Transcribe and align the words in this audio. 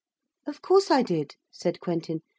'Of 0.47 0.63
course 0.63 0.89
I 0.89 1.03
did,' 1.03 1.35
said 1.51 1.79
Quentin. 1.79 2.21